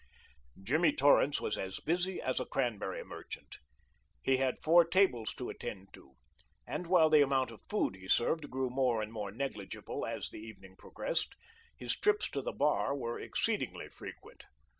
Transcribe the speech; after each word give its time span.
Jimmy 0.63 0.93
Torrance 0.93 1.39
was 1.39 1.59
as 1.59 1.79
busy 1.79 2.19
as 2.19 2.39
a 2.39 2.45
cranberry 2.47 3.03
merchant. 3.03 3.59
He 4.23 4.37
had 4.37 4.57
four 4.63 4.83
tables 4.83 5.31
to 5.35 5.51
attend 5.51 5.93
to, 5.93 6.15
and 6.65 6.87
while 6.87 7.07
the 7.11 7.21
amount 7.21 7.51
of 7.51 7.61
food 7.69 7.95
he 7.95 8.07
served 8.07 8.49
grew 8.49 8.71
more 8.71 9.03
and 9.03 9.13
more 9.13 9.29
negligible 9.29 10.07
as 10.07 10.29
the 10.31 10.39
evening 10.39 10.75
progressed, 10.75 11.35
his 11.77 11.95
trips 11.95 12.27
to 12.31 12.41
the 12.41 12.51
bar 12.51 12.95
were 12.95 13.19
exceedingly 13.19 13.89
frequent. 13.89 14.47